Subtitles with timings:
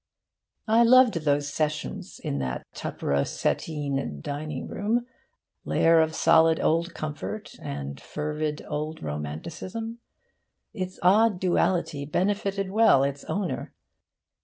[0.67, 5.05] I loved those sessions in that Tupperossettine dining room,
[5.63, 9.99] lair of solid old comfort and fervid old romanticism.
[10.73, 13.75] Its odd duality befitted well its owner.